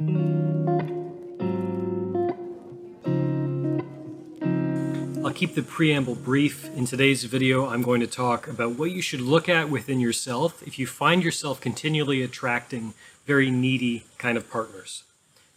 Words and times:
I'll 0.00 0.04
keep 5.34 5.56
the 5.56 5.64
preamble 5.66 6.14
brief. 6.14 6.72
In 6.76 6.86
today's 6.86 7.24
video, 7.24 7.66
I'm 7.66 7.82
going 7.82 8.00
to 8.00 8.06
talk 8.06 8.46
about 8.46 8.78
what 8.78 8.92
you 8.92 9.02
should 9.02 9.20
look 9.20 9.48
at 9.48 9.68
within 9.68 9.98
yourself 9.98 10.62
if 10.62 10.78
you 10.78 10.86
find 10.86 11.24
yourself 11.24 11.60
continually 11.60 12.22
attracting 12.22 12.94
very 13.26 13.50
needy 13.50 14.04
kind 14.18 14.38
of 14.38 14.48
partners. 14.48 15.02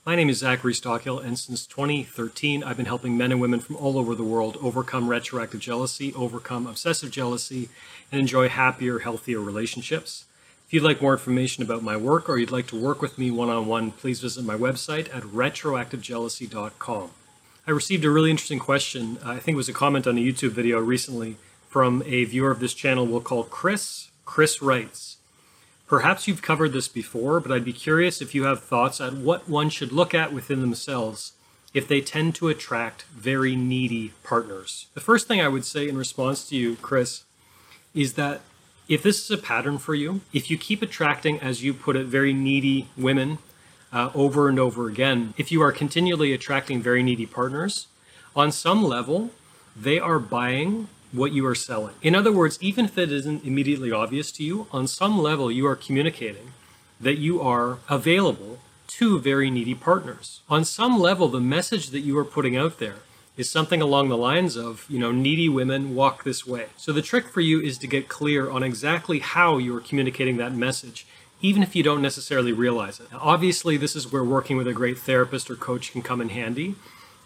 My 0.07 0.15
name 0.15 0.29
is 0.29 0.40
Zachary 0.40 0.73
Stockill, 0.73 1.23
and 1.23 1.37
since 1.37 1.67
2013, 1.67 2.63
I've 2.63 2.78
been 2.78 2.87
helping 2.87 3.15
men 3.15 3.31
and 3.31 3.39
women 3.39 3.60
from 3.60 3.76
all 3.76 3.99
over 3.99 4.15
the 4.15 4.23
world 4.23 4.58
overcome 4.60 5.08
retroactive 5.08 5.60
jealousy, 5.60 6.12
overcome 6.15 6.65
obsessive 6.65 7.12
jealousy, 7.12 7.69
and 8.12 8.19
enjoy 8.19 8.49
happier, 8.49 8.99
healthier 8.99 9.39
relationships. 9.39 10.26
If 10.72 10.76
you'd 10.76 10.83
like 10.83 11.01
more 11.01 11.12
information 11.12 11.63
about 11.63 11.83
my 11.83 11.97
work 11.97 12.29
or 12.29 12.38
you'd 12.38 12.49
like 12.49 12.67
to 12.67 12.81
work 12.81 13.01
with 13.01 13.17
me 13.17 13.29
one 13.29 13.49
on 13.49 13.67
one, 13.67 13.92
please 13.92 14.21
visit 14.21 14.46
my 14.46 14.56
website 14.56 15.13
at 15.13 15.24
retroactivejealousy.com. 15.24 17.11
I 17.67 17.71
received 17.71 18.05
a 18.05 18.09
really 18.09 18.31
interesting 18.31 18.59
question. 18.59 19.17
I 19.21 19.38
think 19.39 19.55
it 19.55 19.57
was 19.57 19.67
a 19.67 19.73
comment 19.73 20.07
on 20.07 20.17
a 20.17 20.21
YouTube 20.21 20.52
video 20.52 20.80
recently 20.80 21.35
from 21.67 22.02
a 22.05 22.23
viewer 22.23 22.52
of 22.52 22.61
this 22.61 22.73
channel 22.73 23.05
we'll 23.05 23.20
call 23.20 23.44
Chris. 23.44 24.11
Chris 24.23 24.61
writes, 24.61 25.17
Perhaps 25.88 26.25
you've 26.25 26.41
covered 26.41 26.72
this 26.72 26.88
before, 26.88 27.41
but 27.41 27.52
I'd 27.52 27.66
be 27.66 27.73
curious 27.73 28.22
if 28.22 28.33
you 28.33 28.45
have 28.45 28.63
thoughts 28.63 29.02
on 29.02 29.25
what 29.25 29.49
one 29.49 29.69
should 29.69 29.91
look 29.91 30.13
at 30.13 30.31
within 30.31 30.61
themselves 30.61 31.33
if 31.73 31.85
they 31.85 31.99
tend 31.99 32.33
to 32.35 32.47
attract 32.47 33.03
very 33.13 33.58
needy 33.58 34.13
partners. 34.23 34.88
The 34.94 35.02
first 35.02 35.27
thing 35.27 35.41
I 35.41 35.49
would 35.49 35.66
say 35.66 35.89
in 35.89 35.97
response 35.97 36.47
to 36.47 36.55
you, 36.55 36.77
Chris, 36.77 37.25
is 37.94 38.13
that 38.13 38.39
if 38.91 39.02
this 39.02 39.23
is 39.23 39.31
a 39.31 39.38
pattern 39.38 39.77
for 39.77 39.95
you, 39.95 40.20
if 40.34 40.52
you 40.52 40.58
keep 40.58 40.81
attracting, 40.81 41.40
as 41.40 41.63
you 41.63 41.73
put 41.73 41.95
it, 41.95 42.08
very 42.08 42.34
needy 42.34 42.90
women 42.98 43.38
uh, 43.94 44.09
over 44.14 44.50
and 44.50 44.59
over 44.59 44.90
again, 44.90 45.34
if 45.38 45.50
you 45.50 45.62
are 45.62 45.72
continually 45.72 46.34
attracting 46.34 46.81
very 46.81 47.02
needy 47.02 47.26
partners, 47.26 47.88
on 48.36 48.52
some 48.52 48.83
level, 48.83 49.31
they 49.78 49.98
are 49.98 50.20
buying 50.20 50.89
what 51.14 51.31
you 51.31 51.45
are 51.45 51.56
selling. 51.56 51.95
In 52.02 52.16
other 52.16 52.33
words, 52.33 52.58
even 52.59 52.83
if 52.83 52.98
it 52.98 53.14
isn't 53.14 53.45
immediately 53.45 53.94
obvious 53.94 54.30
to 54.33 54.44
you, 54.44 54.67
on 54.73 54.88
some 54.88 55.17
level, 55.17 55.50
you 55.50 55.66
are 55.67 55.76
communicating 55.78 56.52
that 57.00 57.17
you 57.17 57.42
are 57.42 57.78
available 57.88 58.59
to 58.88 59.20
very 59.20 59.50
needy 59.50 59.73
partners. 59.73 60.42
On 60.50 60.66
some 60.66 61.00
level, 61.00 61.30
the 61.30 61.39
message 61.39 61.92
that 61.92 62.02
you 62.02 62.17
are 62.17 62.26
putting 62.26 62.58
out 62.58 62.80
there 62.80 62.98
is 63.37 63.49
something 63.49 63.81
along 63.81 64.09
the 64.09 64.17
lines 64.17 64.55
of, 64.55 64.85
you 64.89 64.99
know, 64.99 65.11
needy 65.11 65.49
women 65.49 65.95
walk 65.95 66.23
this 66.23 66.45
way. 66.45 66.67
So 66.77 66.91
the 66.91 67.01
trick 67.01 67.27
for 67.27 67.41
you 67.41 67.61
is 67.61 67.77
to 67.79 67.87
get 67.87 68.07
clear 68.07 68.49
on 68.49 68.63
exactly 68.63 69.19
how 69.19 69.57
you 69.57 69.75
are 69.75 69.81
communicating 69.81 70.37
that 70.37 70.53
message 70.53 71.05
even 71.41 71.63
if 71.63 71.75
you 71.75 71.83
don't 71.83 72.02
necessarily 72.02 72.53
realize 72.53 72.99
it. 72.99 73.11
Now, 73.11 73.19
obviously, 73.21 73.75
this 73.77 73.95
is 73.95 74.11
where 74.11 74.23
working 74.23 74.57
with 74.57 74.67
a 74.67 74.73
great 74.73 74.99
therapist 74.99 75.49
or 75.49 75.55
coach 75.55 75.91
can 75.91 76.02
come 76.02 76.21
in 76.21 76.29
handy. 76.29 76.75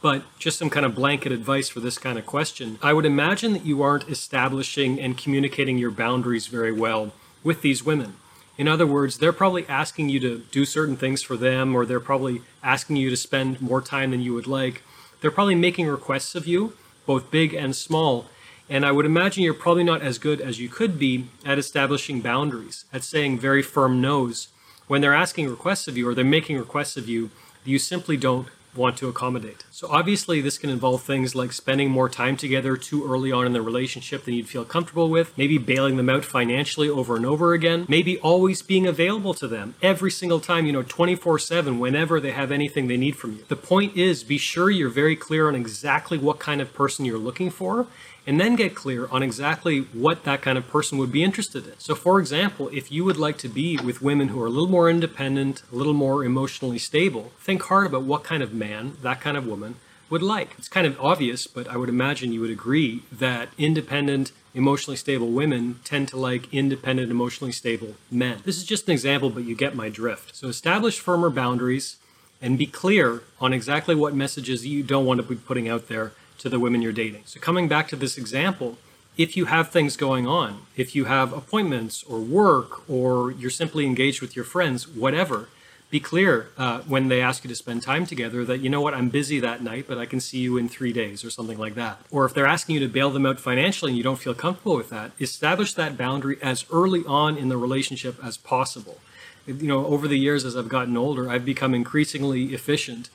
But 0.02 0.24
just 0.38 0.60
some 0.60 0.70
kind 0.70 0.86
of 0.86 0.96
blanket 0.96 1.32
advice 1.32 1.68
for 1.68 1.80
this 1.80 1.98
kind 1.98 2.18
of 2.18 2.26
question. 2.26 2.78
I 2.82 2.94
would 2.94 3.06
imagine 3.06 3.54
that 3.54 3.66
you 3.66 3.82
aren't 3.82 4.08
establishing 4.08 5.00
and 5.00 5.18
communicating 5.18 5.78
your 5.78 5.92
boundaries 5.92 6.48
very 6.48 6.72
well 6.72 7.12
with 7.44 7.62
these 7.62 7.84
women. 7.84 8.16
In 8.58 8.68
other 8.68 8.86
words, 8.86 9.18
they're 9.18 9.34
probably 9.34 9.68
asking 9.68 10.10
you 10.10 10.20
to 10.22 10.44
do 10.52 10.64
certain 10.64 10.96
things 10.96 11.22
for 11.22 11.36
them, 11.36 11.76
or 11.76 11.86
they're 11.86 12.00
probably 12.00 12.42
asking 12.64 12.98
you 12.98 13.10
to 13.10 13.18
spend 13.18 13.62
more 13.62 13.82
time 13.82 14.12
than 14.12 14.22
you 14.22 14.34
would 14.34 14.48
like. 14.48 14.84
They're 15.26 15.32
probably 15.32 15.56
making 15.56 15.88
requests 15.88 16.36
of 16.36 16.46
you, 16.46 16.74
both 17.08 17.32
big 17.32 17.56
and 17.56 17.76
small, 17.76 18.28
and 18.70 18.86
I 18.86 18.92
would 18.92 19.08
imagine 19.08 19.44
you're 19.44 19.56
probably 19.56 19.84
not 19.84 20.04
as 20.04 20.20
good 20.20 20.40
as 20.40 20.60
you 20.60 20.70
could 20.70 21.00
be 21.00 21.26
at 21.44 21.58
establishing 21.58 22.22
boundaries, 22.22 22.86
at 22.94 23.04
saying 23.04 23.40
very 23.40 23.64
firm 23.64 24.00
no's. 24.00 24.50
When 24.86 25.02
they're 25.02 25.16
asking 25.16 25.50
requests 25.50 25.88
of 25.88 25.98
you 25.98 26.08
or 26.08 26.14
they're 26.14 26.24
making 26.24 26.60
requests 26.60 26.96
of 26.96 27.10
you, 27.10 27.32
you 27.64 27.80
simply 27.80 28.18
don't 28.18 28.50
want 28.78 28.98
to 28.98 29.08
accommodate. 29.08 29.64
So 29.72 29.88
obviously 29.90 30.42
this 30.42 30.58
can 30.58 30.70
involve 30.70 31.04
things 31.04 31.36
like 31.36 31.52
spending 31.54 31.90
more 31.90 32.10
time 32.10 32.38
together 32.38 32.78
too 32.78 33.06
early 33.10 33.32
on 33.32 33.46
in 33.46 33.54
the 33.54 33.62
relationship 33.62 34.24
than 34.26 34.34
you'd 34.34 34.50
feel 34.50 34.66
comfortable 34.66 35.10
with, 35.10 35.38
maybe 35.38 35.58
bailing 35.58 35.98
them 35.98 36.10
out 36.10 36.26
financially 36.26 36.90
over 36.90 37.16
and 37.16 37.26
over 37.26 37.54
again, 37.54 37.86
maybe 37.88 38.18
always 38.20 38.62
being 38.62 38.88
available 38.88 39.34
to 39.34 39.48
them 39.48 39.76
every 39.82 40.12
single 40.12 40.40
time, 40.40 40.66
you 40.66 40.74
know, 40.74 40.84
24/7 40.84 41.80
whenever 41.80 42.20
they 42.20 42.32
have 42.32 42.52
anything 42.52 42.88
they 42.88 42.98
need 42.98 43.16
from 43.16 43.34
you. 43.34 43.46
The 43.48 43.56
point 43.56 43.96
is 43.96 44.24
be 44.24 44.38
sure 44.38 44.70
you're 44.70 44.90
very 44.90 45.16
clear 45.16 45.48
on 45.48 45.56
exactly 45.56 46.18
what 46.18 46.40
kind 46.40 46.62
of 46.62 46.74
person 46.74 47.06
you're 47.06 47.18
looking 47.18 47.50
for 47.50 47.88
and 48.28 48.40
then 48.40 48.56
get 48.56 48.76
clear 48.76 49.08
on 49.08 49.22
exactly 49.22 49.82
what 49.94 50.24
that 50.24 50.42
kind 50.42 50.58
of 50.58 50.68
person 50.68 50.98
would 50.98 51.12
be 51.12 51.24
interested 51.24 51.68
in. 51.68 51.78
So, 51.78 51.96
for 51.96 52.20
example, 52.20 52.70
if 52.74 52.92
you 52.92 53.06
would 53.06 53.18
like 53.18 53.38
to 53.40 53.50
be 53.50 53.78
with 53.78 54.02
women 54.02 54.30
who 54.30 54.42
are 54.42 54.48
a 54.48 54.50
little 54.50 54.70
more 54.70 54.90
independent, 54.90 55.64
a 55.72 55.76
little 55.76 55.94
more 55.94 56.24
emotionally 56.24 56.80
stable, 56.80 57.32
think 57.40 57.64
hard 57.64 57.88
about 57.88 58.04
what 58.04 58.24
kind 58.24 58.42
of 58.42 58.54
man 58.54 58.98
that 59.02 59.22
kind 59.22 59.38
of 59.38 59.46
woman 59.46 59.76
would 60.10 60.22
like. 60.22 60.52
It's 60.58 60.68
kind 60.68 60.86
of 60.86 61.00
obvious, 61.00 61.48
but 61.48 61.68
I 61.68 61.78
would 61.78 61.90
imagine 61.90 62.32
you 62.32 62.42
would 62.42 62.52
agree 62.52 63.04
that 63.12 63.50
independent, 63.58 64.32
emotionally 64.54 64.98
stable 64.98 65.30
women 65.32 65.80
tend 65.84 66.08
to 66.10 66.18
like 66.18 66.54
independent, 66.54 67.12
emotionally 67.12 67.52
stable 67.52 67.96
men. 68.12 68.40
This 68.44 68.58
is 68.58 68.64
just 68.64 68.88
an 68.88 68.94
example, 68.94 69.30
but 69.30 69.44
you 69.44 69.56
get 69.56 69.76
my 69.76 69.90
drift. 69.90 70.36
So, 70.36 70.48
establish 70.48 71.00
firmer 71.00 71.30
boundaries 71.30 71.98
and 72.42 72.58
be 72.58 72.66
clear 72.66 73.24
on 73.40 73.54
exactly 73.54 73.96
what 73.96 74.14
messages 74.14 74.66
you 74.66 74.84
don't 74.84 75.06
want 75.06 75.20
to 75.20 75.24
be 75.24 75.36
putting 75.36 75.68
out 75.68 75.88
there 75.88 76.12
to 76.40 76.50
the 76.50 76.60
women 76.60 76.82
you're 76.82 76.92
dating. 76.92 77.24
So, 77.26 77.40
coming 77.40 77.68
back 77.68 77.88
to 77.90 77.96
this 77.96 78.18
example, 78.18 78.78
if 79.18 79.38
you 79.38 79.46
have 79.46 79.70
things 79.70 79.96
going 79.96 80.28
on, 80.28 80.62
if 80.76 80.96
you 80.96 81.06
have 81.06 81.32
appointments 81.32 82.04
or 82.04 82.20
work, 82.20 82.90
or 82.90 83.32
you're 83.32 83.50
simply 83.50 83.86
engaged 83.86 84.22
with 84.22 84.36
your 84.36 84.46
friends, 84.46 84.88
whatever, 84.88 85.48
be 85.90 86.00
clear 86.00 86.50
uh, 86.58 86.82
when 86.82 87.08
they 87.08 87.22
ask 87.22 87.44
you 87.44 87.48
to 87.48 87.56
spend 87.56 87.84
time 87.84 88.06
together 88.06 88.44
that, 88.44 88.60
you 88.60 88.70
know 88.70 88.82
what, 88.82 88.94
I'm 88.94 89.10
busy 89.10 89.40
that 89.40 89.64
night, 89.64 89.86
but 89.88 89.98
I 89.98 90.06
can 90.06 90.20
see 90.20 90.40
you 90.40 90.58
in 90.58 90.68
three 90.68 90.92
days 90.92 91.24
or 91.24 91.30
something 91.30 91.58
like 91.58 91.76
that. 91.76 92.00
Or 92.12 92.26
if 92.26 92.34
they're 92.34 92.48
asking 92.48 92.76
you 92.76 92.82
to 92.82 92.90
bail 92.90 93.12
them 93.12 93.26
out 93.26 93.40
financially 93.40 93.92
and 93.92 93.98
you 93.98 94.04
don't 94.04 94.20
feel 94.20 94.34
comfortable 94.34 94.76
with 94.76 94.90
that, 94.90 95.12
establish 95.20 95.74
that 95.76 95.98
boundary 95.98 96.38
as 96.42 96.66
early 96.72 97.06
on 97.06 97.38
in 97.38 97.50
the 97.50 97.58
relationship 97.58 98.18
as 98.24 98.36
possible. 98.36 99.00
You 99.48 99.68
know, 99.68 99.86
over 99.86 100.08
the 100.08 100.18
years 100.18 100.44
as 100.44 100.58
I've 100.58 100.70
gotten 100.70 100.98
older, 100.98 101.30
I've 101.30 101.46
become 101.46 101.76
increasingly 101.76 102.54
efficient 102.54 103.10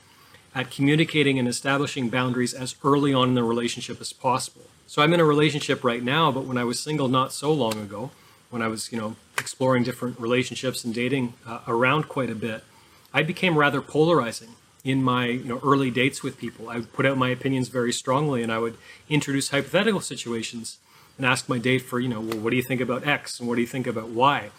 at 0.54 0.70
communicating 0.70 1.38
and 1.38 1.46
establishing 1.46 2.08
boundaries 2.08 2.54
as 2.54 2.74
early 2.82 3.14
on 3.14 3.28
in 3.28 3.34
the 3.34 3.44
relationship 3.44 4.00
as 4.00 4.12
possible. 4.12 4.62
So 4.86 5.02
I'm 5.02 5.12
in 5.12 5.20
a 5.20 5.24
relationship 5.24 5.84
right 5.84 6.02
now, 6.02 6.32
but 6.32 6.44
when 6.44 6.58
I 6.58 6.64
was 6.64 6.80
single 6.80 7.08
not 7.08 7.32
so 7.32 7.52
long 7.52 7.74
ago, 7.74 8.10
when 8.50 8.60
I 8.60 8.66
was, 8.66 8.90
you 8.90 8.98
know, 8.98 9.14
exploring 9.38 9.84
different 9.84 10.18
relationships 10.18 10.84
and 10.84 10.92
dating 10.92 11.34
uh, 11.46 11.60
around 11.68 12.08
quite 12.08 12.30
a 12.30 12.34
bit, 12.34 12.64
I 13.14 13.22
became 13.22 13.56
rather 13.56 13.80
polarizing 13.80 14.56
in 14.82 15.02
my, 15.02 15.26
you 15.26 15.44
know, 15.44 15.60
early 15.62 15.90
dates 15.90 16.22
with 16.22 16.38
people. 16.38 16.68
I 16.68 16.76
would 16.76 16.92
put 16.92 17.06
out 17.06 17.16
my 17.16 17.28
opinions 17.28 17.68
very 17.68 17.92
strongly 17.92 18.42
and 18.42 18.50
I 18.52 18.58
would 18.58 18.76
introduce 19.08 19.50
hypothetical 19.50 20.00
situations 20.00 20.78
and 21.16 21.26
ask 21.26 21.48
my 21.48 21.58
date 21.58 21.82
for, 21.82 22.00
you 22.00 22.08
know, 22.08 22.20
well, 22.20 22.38
what 22.38 22.50
do 22.50 22.56
you 22.56 22.62
think 22.62 22.80
about 22.80 23.06
X 23.06 23.38
and 23.38 23.48
what 23.48 23.56
do 23.56 23.60
you 23.60 23.66
think 23.66 23.86
about 23.86 24.08
Y? 24.08 24.50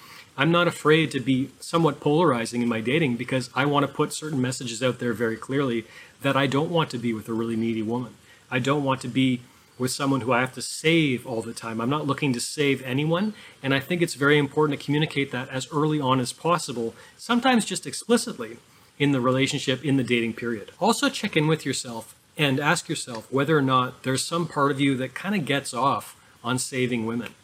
I'm 0.42 0.52
not 0.52 0.68
afraid 0.68 1.12
to 1.12 1.20
be 1.20 1.52
somewhat 1.60 2.00
polarizing 2.00 2.64
in 2.64 2.68
my 2.68 2.82
dating 2.82 3.16
because 3.16 3.52
I 3.54 3.66
want 3.66 3.86
to 3.86 3.94
put 3.94 4.12
certain 4.12 4.42
messages 4.42 4.82
out 4.82 4.98
there 4.98 5.14
very 5.14 5.38
clearly 5.38 5.86
that 6.24 6.36
I 6.36 6.48
don't 6.48 6.72
want 6.72 6.90
to 6.90 6.98
be 6.98 7.14
with 7.14 7.30
a 7.30 7.34
really 7.34 7.56
needy 7.56 7.84
woman. 7.84 8.16
I 8.50 8.58
don't 8.58 8.84
want 8.84 9.02
to 9.02 9.08
be 9.08 9.42
with 9.78 9.92
someone 9.92 10.22
who 10.22 10.34
I 10.34 10.40
have 10.40 10.56
to 10.56 10.62
save 10.64 11.28
all 11.28 11.44
the 11.44 11.54
time. 11.54 11.80
I'm 11.80 11.92
not 11.92 12.08
looking 12.08 12.34
to 12.34 12.40
save 12.40 12.82
anyone. 12.82 13.36
And 13.62 13.72
I 13.72 13.80
think 13.80 14.02
it's 14.02 14.16
very 14.16 14.40
important 14.40 14.80
to 14.80 14.84
communicate 14.84 15.30
that 15.30 15.48
as 15.50 15.68
early 15.72 16.02
on 16.02 16.20
as 16.20 16.34
possible, 16.34 16.96
sometimes 17.18 17.64
just 17.64 17.86
explicitly 17.86 18.58
in 18.98 19.12
the 19.12 19.22
relationship, 19.22 19.86
in 19.86 19.98
the 19.98 20.04
dating 20.04 20.34
period. 20.34 20.72
Also, 20.80 21.08
check 21.08 21.38
in 21.38 21.46
with 21.46 21.68
yourself 21.68 22.16
and 22.36 22.60
ask 22.60 22.90
yourself 22.90 23.32
whether 23.32 23.56
or 23.56 23.62
not 23.62 24.02
there's 24.02 24.26
some 24.26 24.48
part 24.48 24.72
of 24.72 24.80
you 24.80 24.98
that 24.98 25.14
kind 25.14 25.36
of 25.36 25.46
gets 25.46 25.72
off 25.72 26.20
on 26.44 26.58
saving 26.58 27.06
women. 27.06 27.36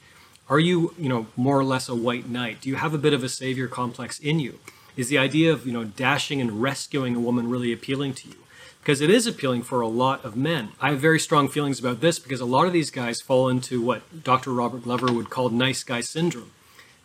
Are 0.49 0.59
you, 0.59 0.93
you 0.97 1.09
know, 1.09 1.27
more 1.35 1.59
or 1.59 1.63
less 1.65 1.89
a 1.89 1.95
white 1.95 2.29
knight? 2.29 2.61
Do 2.61 2.69
you 2.69 2.75
have 2.75 2.93
a 2.93 2.97
bit 2.97 3.13
of 3.13 3.23
a 3.23 3.29
savior 3.29 3.67
complex 3.67 4.17
in 4.19 4.39
you? 4.39 4.59
Is 4.95 5.09
the 5.09 5.17
idea 5.17 5.51
of, 5.51 5.65
you 5.65 5.73
know, 5.73 5.83
dashing 5.83 6.39
and 6.39 6.61
rescuing 6.61 7.15
a 7.15 7.19
woman 7.19 7.49
really 7.49 7.73
appealing 7.73 8.13
to 8.15 8.29
you? 8.29 8.35
Because 8.79 9.01
it 9.01 9.09
is 9.09 9.27
appealing 9.27 9.63
for 9.63 9.81
a 9.81 9.87
lot 9.87 10.23
of 10.23 10.37
men. 10.37 10.69
I 10.79 10.91
have 10.91 10.99
very 10.99 11.19
strong 11.19 11.49
feelings 11.49 11.79
about 11.79 11.99
this 11.99 12.17
because 12.17 12.39
a 12.39 12.45
lot 12.45 12.65
of 12.65 12.73
these 12.73 12.89
guys 12.89 13.19
fall 13.19 13.49
into 13.49 13.81
what 13.81 14.23
Dr. 14.23 14.53
Robert 14.53 14.83
Glover 14.83 15.11
would 15.11 15.29
call 15.29 15.49
nice 15.49 15.83
guy 15.83 15.99
syndrome, 15.99 16.51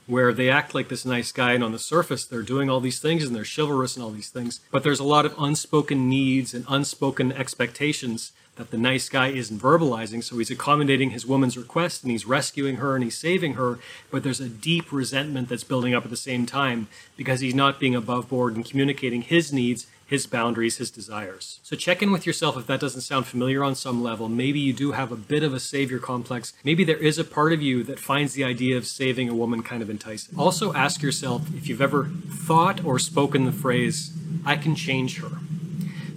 where 0.06 0.32
they 0.32 0.48
act 0.48 0.76
like 0.76 0.88
this 0.88 1.04
nice 1.04 1.32
guy 1.32 1.52
and 1.52 1.64
on 1.64 1.72
the 1.72 1.80
surface 1.80 2.24
they're 2.24 2.42
doing 2.42 2.70
all 2.70 2.78
these 2.78 3.00
things 3.00 3.24
and 3.24 3.34
they're 3.34 3.44
chivalrous 3.44 3.96
and 3.96 4.04
all 4.04 4.12
these 4.12 4.30
things. 4.30 4.60
But 4.70 4.84
there's 4.84 5.00
a 5.00 5.04
lot 5.04 5.26
of 5.26 5.34
unspoken 5.36 6.08
needs 6.08 6.54
and 6.54 6.64
unspoken 6.68 7.32
expectations 7.32 8.30
that 8.56 8.70
the 8.70 8.76
nice 8.76 9.08
guy 9.08 9.28
isn't 9.28 9.60
verbalizing. 9.60 10.22
So 10.22 10.38
he's 10.38 10.50
accommodating 10.50 11.10
his 11.10 11.26
woman's 11.26 11.56
request 11.56 12.02
and 12.02 12.12
he's 12.12 12.26
rescuing 12.26 12.76
her 12.76 12.94
and 12.94 13.02
he's 13.02 13.16
saving 13.16 13.54
her. 13.54 13.78
But 14.10 14.22
there's 14.22 14.40
a 14.40 14.49
deep 14.49 14.93
resentment 14.93 15.49
that's 15.49 15.64
building 15.64 15.94
up 15.94 16.04
at 16.04 16.10
the 16.10 16.16
same 16.16 16.44
time 16.44 16.88
because 17.16 17.40
he's 17.40 17.54
not 17.54 17.81
being 17.81 17.94
above 17.94 18.28
board 18.28 18.54
and 18.54 18.64
communicating 18.64 19.22
his 19.22 19.52
needs, 19.52 19.87
his 20.06 20.26
boundaries, 20.26 20.76
his 20.76 20.90
desires. 20.90 21.58
So 21.62 21.75
check 21.75 22.02
in 22.02 22.12
with 22.12 22.26
yourself 22.26 22.58
if 22.58 22.66
that 22.66 22.81
doesn't 22.81 23.00
sound 23.00 23.26
familiar 23.26 23.64
on 23.64 23.75
some 23.75 24.02
level. 24.02 24.28
Maybe 24.28 24.60
you 24.60 24.75
do 24.75 24.93
have 24.93 25.10
a 25.10 25.16
bit 25.16 25.43
of 25.43 25.55
a 25.55 25.60
savior 25.60 25.98
complex. 25.98 26.52
Maybe 26.62 26.84
there 26.84 26.98
is 26.98 27.19
a 27.19 27.25
part 27.25 27.55
of 27.55 27.62
you 27.62 27.82
that 27.84 27.98
finds 27.98 28.34
the 28.34 28.44
idea 28.44 28.76
of 28.76 28.87
saving 28.87 29.31
a 29.31 29.34
woman 29.34 29.62
kind 29.62 29.82
of 29.82 29.88
enticing. 29.88 30.38
Also 30.38 30.75
ask 30.75 31.00
yourself 31.00 31.48
if 31.55 31.66
you've 31.66 31.81
ever 31.81 32.10
thought 32.28 32.84
or 32.84 32.98
spoken 32.98 33.46
the 33.46 33.52
phrase, 33.52 34.12
I 34.44 34.56
can 34.56 34.75
change 34.75 35.22
her. 35.22 35.38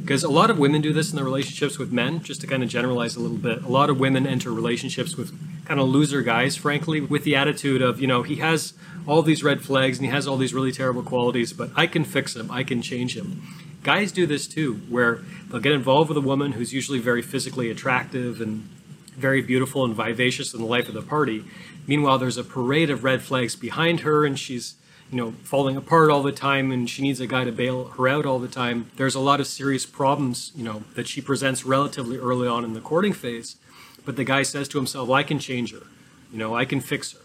Because 0.06 0.24
a 0.24 0.30
lot 0.30 0.52
of 0.52 0.60
women 0.60 0.84
do 0.84 0.94
this 0.94 1.10
in 1.10 1.16
their 1.16 1.26
relationships 1.26 1.80
with 1.80 1.92
men, 1.92 2.22
just 2.22 2.40
to 2.42 2.48
kind 2.48 2.62
of 2.62 2.70
generalize 2.70 3.16
a 3.16 3.20
little 3.20 3.40
bit. 3.40 3.64
A 3.64 3.68
lot 3.68 3.90
of 3.90 4.00
women 4.00 4.28
enter 4.28 4.52
relationships 4.52 5.18
with 5.18 5.34
kind 5.66 5.80
of 5.80 5.88
loser 5.88 6.22
guys, 6.22 6.56
frankly, 6.56 7.02
with 7.02 7.24
the 7.24 7.36
attitude 7.36 7.82
of, 7.82 8.00
you 8.00 8.06
know, 8.06 8.22
he 8.22 8.36
has 8.36 8.74
all 9.08 9.24
these 9.24 9.44
red 9.44 9.64
flags 9.64 9.98
and 9.98 10.06
he 10.06 10.12
has 10.12 10.28
all 10.28 10.38
these 10.38 10.54
really 10.54 10.72
terrible 10.72 11.02
qualities, 11.02 11.54
but 11.54 11.72
I 11.76 11.88
can 11.88 12.04
fix 12.04 12.36
him, 12.36 12.52
I 12.52 12.64
can 12.64 12.84
change 12.84 13.18
him. 13.18 13.42
Guys 13.82 14.12
do 14.12 14.28
this 14.28 14.46
too, 14.46 14.76
where 14.90 15.22
they'll 15.50 15.60
get 15.60 15.72
involved 15.72 16.10
with 16.10 16.20
a 16.20 16.22
woman 16.22 16.52
who's 16.52 16.72
usually 16.72 17.00
very 17.00 17.24
physically 17.24 17.72
attractive 17.72 18.42
and 18.42 18.70
very 19.18 19.42
beautiful 19.42 19.84
and 19.86 19.96
vivacious 19.96 20.54
in 20.54 20.62
the 20.62 20.68
life 20.68 20.88
of 20.88 20.94
the 20.94 21.02
party. 21.02 21.44
Meanwhile, 21.88 22.20
there's 22.20 22.38
a 22.38 22.44
parade 22.44 22.92
of 22.92 23.04
red 23.04 23.24
flags 23.24 23.56
behind 23.56 24.02
her 24.02 24.24
and 24.24 24.38
she's 24.38 24.76
you 25.12 25.18
know, 25.18 25.32
falling 25.44 25.78
apart 25.78 26.10
all 26.10 26.24
the 26.24 26.32
time 26.32 26.72
and 26.72 26.90
she 26.90 27.02
needs 27.02 27.20
a 27.20 27.28
guy 27.28 27.44
to 27.44 27.52
bail 27.52 27.86
her 27.90 28.08
out 28.08 28.26
all 28.26 28.40
the 28.40 28.48
time. 28.48 28.90
There's 28.96 29.16
a 29.16 29.20
lot 29.20 29.40
of 29.40 29.48
serious 29.48 29.86
problems, 29.86 30.52
you 30.56 30.64
know, 30.64 30.84
that 30.96 31.08
she 31.08 31.22
presents 31.22 31.66
relatively 31.66 32.18
early 32.18 32.48
on 32.48 32.64
in 32.64 32.74
the 32.74 32.82
courting 32.82 33.14
phase. 33.14 33.56
But 34.04 34.16
the 34.16 34.24
guy 34.24 34.44
says 34.44 34.68
to 34.70 34.78
himself, 34.78 35.08
well, 35.08 35.18
I 35.18 35.24
can 35.24 35.40
change 35.40 35.72
her. 35.72 35.88
You 36.32 36.40
know, 36.40 36.56
I 36.56 36.66
can 36.66 36.82
fix 36.82 37.14
her. 37.14 37.20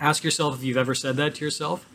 Ask 0.00 0.24
yourself 0.24 0.56
if 0.56 0.64
you've 0.64 0.76
ever 0.76 0.94
said 0.94 1.16
that 1.16 1.36
to 1.36 1.44
yourself 1.44 1.86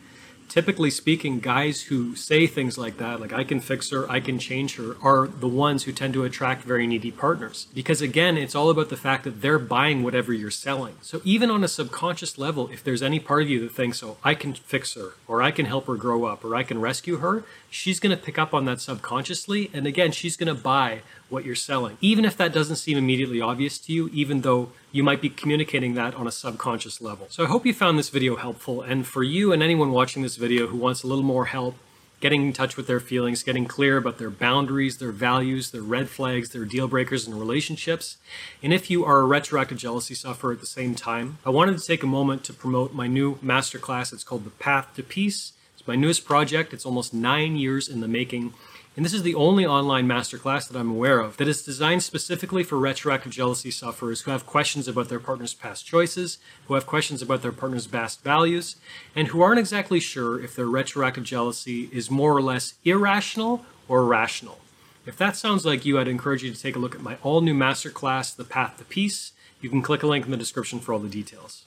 typically 0.48 0.90
speaking, 0.90 1.40
guys 1.40 1.82
who 1.82 2.16
say 2.16 2.46
things 2.46 2.78
like 2.78 2.96
that, 2.98 3.20
like 3.20 3.32
I 3.32 3.44
can 3.44 3.60
fix 3.60 3.90
her, 3.90 4.10
I 4.10 4.20
can 4.20 4.38
change 4.38 4.76
her, 4.76 4.96
are 5.02 5.26
the 5.26 5.48
ones 5.48 5.84
who 5.84 5.92
tend 5.92 6.14
to 6.14 6.24
attract 6.24 6.64
very 6.64 6.86
needy 6.86 7.10
partners. 7.10 7.66
Because 7.74 8.00
again, 8.00 8.36
it's 8.36 8.54
all 8.54 8.70
about 8.70 8.88
the 8.88 8.96
fact 8.96 9.24
that 9.24 9.40
they're 9.42 9.58
buying 9.58 10.02
whatever 10.02 10.32
you're 10.32 10.50
selling. 10.50 10.96
So 11.02 11.20
even 11.24 11.50
on 11.50 11.64
a 11.64 11.68
subconscious 11.68 12.38
level, 12.38 12.68
if 12.68 12.82
there's 12.82 13.02
any 13.02 13.20
part 13.20 13.42
of 13.42 13.50
you 13.50 13.60
that 13.60 13.72
thinks, 13.72 14.02
oh, 14.02 14.16
I 14.24 14.34
can 14.34 14.54
fix 14.54 14.94
her, 14.94 15.12
or 15.26 15.42
I 15.42 15.50
can 15.50 15.66
help 15.66 15.86
her 15.86 15.96
grow 15.96 16.24
up, 16.24 16.44
or 16.44 16.54
I 16.54 16.62
can 16.62 16.80
rescue 16.80 17.18
her, 17.18 17.44
she's 17.70 18.00
going 18.00 18.16
to 18.16 18.22
pick 18.22 18.38
up 18.38 18.54
on 18.54 18.64
that 18.64 18.80
subconsciously. 18.80 19.70
And 19.72 19.86
again, 19.86 20.12
she's 20.12 20.36
going 20.36 20.54
to 20.54 20.60
buy 20.60 21.02
what 21.28 21.44
you're 21.44 21.54
selling. 21.54 21.98
Even 22.00 22.24
if 22.24 22.36
that 22.38 22.52
doesn't 22.52 22.76
seem 22.76 22.96
immediately 22.96 23.40
obvious 23.40 23.78
to 23.78 23.92
you, 23.92 24.08
even 24.12 24.40
though 24.40 24.72
you 24.90 25.02
might 25.02 25.20
be 25.20 25.28
communicating 25.28 25.94
that 25.94 26.14
on 26.14 26.26
a 26.26 26.32
subconscious 26.32 27.00
level. 27.00 27.26
So 27.30 27.44
I 27.44 27.46
hope 27.46 27.66
you 27.66 27.74
found 27.74 27.98
this 27.98 28.08
video 28.08 28.36
helpful. 28.36 28.82
And 28.82 29.06
for 29.06 29.22
you 29.22 29.52
and 29.52 29.62
anyone 29.62 29.92
watching 29.92 30.22
this 30.22 30.36
video 30.36 30.66
who 30.68 30.76
wants 30.76 31.02
a 31.02 31.06
little 31.06 31.24
more 31.24 31.46
help 31.46 31.76
getting 32.20 32.42
in 32.42 32.52
touch 32.52 32.76
with 32.76 32.86
their 32.86 33.00
feelings, 33.00 33.42
getting 33.42 33.64
clear 33.64 33.96
about 33.96 34.18
their 34.18 34.30
boundaries, 34.30 34.98
their 34.98 35.12
values, 35.12 35.70
their 35.70 35.82
red 35.82 36.08
flags, 36.08 36.50
their 36.50 36.64
deal 36.64 36.88
breakers 36.88 37.28
in 37.28 37.38
relationships. 37.38 38.16
And 38.62 38.72
if 38.72 38.90
you 38.90 39.04
are 39.04 39.18
a 39.18 39.24
retroactive 39.24 39.78
jealousy 39.78 40.14
sufferer 40.14 40.52
at 40.52 40.60
the 40.60 40.66
same 40.66 40.94
time, 40.94 41.38
I 41.46 41.50
wanted 41.50 41.78
to 41.78 41.86
take 41.86 42.02
a 42.02 42.08
moment 42.08 42.44
to 42.44 42.52
promote 42.52 42.92
my 42.92 43.06
new 43.06 43.36
masterclass. 43.36 44.12
It's 44.12 44.24
called 44.24 44.44
The 44.44 44.50
Path 44.50 44.94
to 44.96 45.02
Peace. 45.02 45.52
It's 45.76 45.86
my 45.86 45.94
newest 45.94 46.24
project. 46.24 46.72
It's 46.72 46.86
almost 46.86 47.14
nine 47.14 47.56
years 47.56 47.88
in 47.88 48.00
the 48.00 48.08
making. 48.08 48.52
And 48.98 49.04
this 49.04 49.14
is 49.14 49.22
the 49.22 49.36
only 49.36 49.64
online 49.64 50.08
masterclass 50.08 50.66
that 50.66 50.76
I'm 50.76 50.90
aware 50.90 51.20
of 51.20 51.36
that 51.36 51.46
is 51.46 51.62
designed 51.62 52.02
specifically 52.02 52.64
for 52.64 52.76
retroactive 52.76 53.30
jealousy 53.30 53.70
sufferers 53.70 54.22
who 54.22 54.32
have 54.32 54.44
questions 54.44 54.88
about 54.88 55.08
their 55.08 55.20
partner's 55.20 55.54
past 55.54 55.86
choices, 55.86 56.38
who 56.66 56.74
have 56.74 56.84
questions 56.84 57.22
about 57.22 57.42
their 57.42 57.52
partner's 57.52 57.86
past 57.86 58.24
values, 58.24 58.74
and 59.14 59.28
who 59.28 59.40
aren't 59.40 59.60
exactly 59.60 60.00
sure 60.00 60.42
if 60.42 60.56
their 60.56 60.66
retroactive 60.66 61.22
jealousy 61.22 61.88
is 61.92 62.10
more 62.10 62.36
or 62.36 62.42
less 62.42 62.74
irrational 62.82 63.64
or 63.86 64.04
rational. 64.04 64.58
If 65.06 65.16
that 65.18 65.36
sounds 65.36 65.64
like 65.64 65.86
you, 65.86 66.00
I'd 66.00 66.08
encourage 66.08 66.42
you 66.42 66.52
to 66.52 66.60
take 66.60 66.74
a 66.74 66.80
look 66.80 66.96
at 66.96 67.00
my 67.00 67.18
all 67.22 67.40
new 67.40 67.54
masterclass, 67.54 68.34
The 68.34 68.42
Path 68.42 68.78
to 68.78 68.84
Peace. 68.84 69.30
You 69.60 69.70
can 69.70 69.80
click 69.80 70.02
a 70.02 70.08
link 70.08 70.24
in 70.24 70.32
the 70.32 70.36
description 70.36 70.80
for 70.80 70.92
all 70.92 70.98
the 70.98 71.08
details. 71.08 71.66